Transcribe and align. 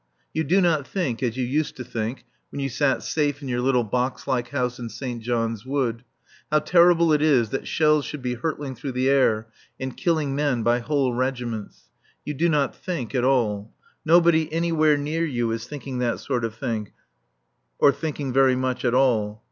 You 0.33 0.43
do 0.43 0.61
not 0.61 0.87
think, 0.87 1.21
as 1.21 1.37
you 1.37 1.45
used 1.45 1.75
to 1.77 1.83
think 1.83 2.25
when 2.49 2.59
you 2.59 2.69
sat 2.69 3.03
safe 3.03 3.43
in 3.43 3.47
your 3.47 3.61
little 3.61 3.83
box 3.83 4.25
like 4.25 4.47
house 4.47 4.79
in 4.79 4.89
St. 4.89 5.21
John's 5.21 5.63
Wood, 5.63 6.03
how 6.51 6.57
terrible 6.57 7.13
it 7.13 7.21
is 7.21 7.49
that 7.51 7.67
shells 7.67 8.03
should 8.03 8.23
be 8.23 8.33
hurtling 8.33 8.73
through 8.73 8.93
the 8.93 9.09
air 9.11 9.45
and 9.79 9.95
killing 9.95 10.33
men 10.33 10.63
by 10.63 10.79
whole 10.79 11.13
regiments. 11.13 11.91
You 12.25 12.33
do 12.33 12.49
not 12.49 12.75
think 12.75 13.13
at 13.13 13.23
all. 13.23 13.75
Nobody 14.03 14.51
anywhere 14.51 14.97
near 14.97 15.23
you 15.23 15.51
is 15.51 15.67
thinking 15.67 15.99
that 15.99 16.19
sort 16.19 16.45
of 16.45 16.55
thing, 16.55 16.93
or 17.77 17.91
thinking 17.91 18.33
very 18.33 18.55
much 18.55 18.83
at 18.83 18.95
all. 18.95 19.39